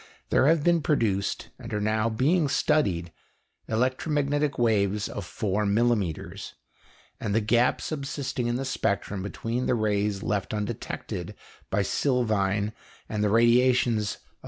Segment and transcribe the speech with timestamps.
[0.31, 3.11] There have been produced, and are now being studied,
[3.67, 6.55] electromagnetic waves of four millimetres;
[7.19, 11.35] and the gap subsisting in the spectrum between the rays left undetected
[11.69, 12.73] by sylvine
[13.07, 14.27] and the radiations of M.